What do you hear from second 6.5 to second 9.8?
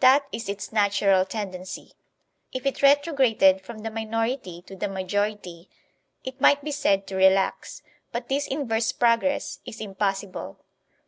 be said to relax; but this inverse progress is